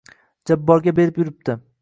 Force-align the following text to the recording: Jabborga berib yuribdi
Jabborga 0.51 0.95
berib 1.01 1.21
yuribdi 1.23 1.59